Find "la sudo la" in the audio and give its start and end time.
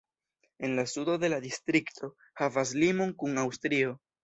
0.79-1.39